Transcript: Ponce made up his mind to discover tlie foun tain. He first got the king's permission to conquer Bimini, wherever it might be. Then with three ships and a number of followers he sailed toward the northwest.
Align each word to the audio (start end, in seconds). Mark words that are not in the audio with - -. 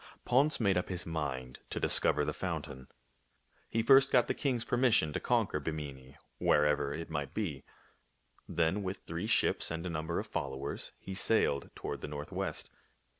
Ponce 0.25 0.59
made 0.59 0.77
up 0.77 0.89
his 0.89 1.05
mind 1.05 1.59
to 1.69 1.79
discover 1.79 2.25
tlie 2.25 2.33
foun 2.33 2.63
tain. 2.63 2.87
He 3.69 3.83
first 3.83 4.09
got 4.09 4.25
the 4.27 4.33
king's 4.33 4.65
permission 4.65 5.13
to 5.13 5.19
conquer 5.19 5.59
Bimini, 5.59 6.17
wherever 6.39 6.91
it 6.91 7.11
might 7.11 7.35
be. 7.35 7.63
Then 8.49 8.81
with 8.81 9.03
three 9.05 9.27
ships 9.27 9.69
and 9.69 9.85
a 9.85 9.91
number 9.91 10.17
of 10.17 10.25
followers 10.25 10.93
he 10.97 11.13
sailed 11.13 11.69
toward 11.75 12.01
the 12.01 12.07
northwest. 12.07 12.71